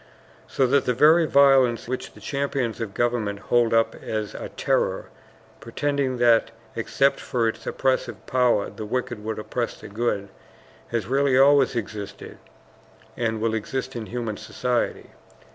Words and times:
So 0.47 0.65
that 0.65 0.85
the 0.85 0.95
very 0.95 1.27
violence 1.27 1.87
which 1.87 2.13
the 2.13 2.19
champions 2.19 2.81
of 2.81 2.95
government 2.95 3.37
hold 3.37 3.71
up 3.71 3.93
as 3.93 4.33
a 4.33 4.49
terror 4.49 5.09
pretending 5.59 6.17
that 6.17 6.49
except 6.75 7.19
for 7.19 7.47
its 7.47 7.67
oppressive 7.67 8.25
power 8.25 8.71
the 8.71 8.83
wicked 8.87 9.23
would 9.23 9.37
oppress 9.37 9.79
the 9.79 9.87
good 9.89 10.29
has 10.87 11.05
really 11.05 11.37
always 11.37 11.75
existed 11.75 12.39
and 13.15 13.39
will 13.39 13.53
exist 13.53 13.95
in 13.95 14.07
human 14.07 14.37
society. 14.37 15.11